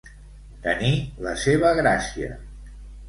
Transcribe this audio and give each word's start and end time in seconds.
Tenir 0.63 0.89
la 1.27 1.35
seva 1.43 1.75
gràcia. 1.81 2.33